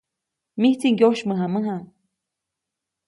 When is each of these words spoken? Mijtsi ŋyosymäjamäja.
Mijtsi 0.61 0.87
ŋyosymäjamäja. 0.95 1.75